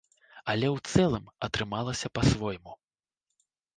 [0.53, 2.73] Але ў цэлым, атрымалася па-свойму.